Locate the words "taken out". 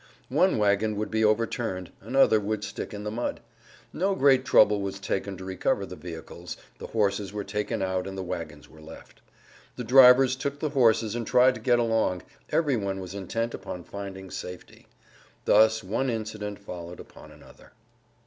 7.43-8.07